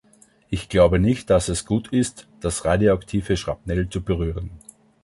[0.49, 4.49] Ich glaube nicht, dass es gut ist, das radioaktive Schrapnell zu berühren.